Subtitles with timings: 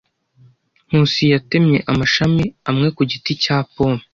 [0.87, 4.03] Nkusi yatemye amashami amwe ku giti cya pome.